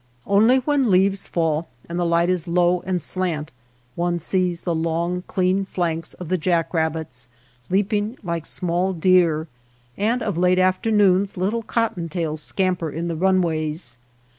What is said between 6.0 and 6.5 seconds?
of the